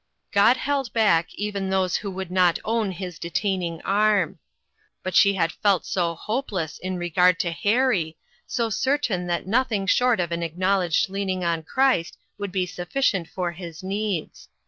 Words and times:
God 0.31 0.57
held 0.57 0.91
back 0.93 1.31
even 1.35 1.69
those 1.69 1.97
who 1.97 2.09
would 2.09 2.31
not 2.31 2.57
own 2.65 2.89
his 2.91 3.19
detaining 3.19 3.83
arm. 3.83 4.39
But 5.03 5.13
she 5.15 5.35
had 5.35 5.51
felt 5.51 5.85
so 5.85 6.15
hopeless 6.15 6.79
in 6.79 6.97
regard 6.97 7.39
to 7.41 7.51
Harry, 7.51 8.17
so 8.47 8.71
cer 8.71 8.97
tain 8.97 9.27
that 9.27 9.45
nothing 9.45 9.85
short 9.85 10.19
of 10.19 10.31
an 10.31 10.41
acknowledged 10.41 11.09
leaning 11.11 11.43
on 11.43 11.61
Christ 11.61 12.17
would 12.39 12.51
be 12.51 12.65
sufficient 12.65 13.27
for 13.29 13.51
his 13.51 13.83
needs. 13.83 14.49